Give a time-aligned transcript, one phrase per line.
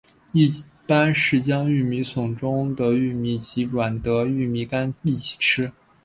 [0.31, 0.51] 一
[0.87, 5.71] 般是将玉米笋中的玉米及软的玉米秆一起吃。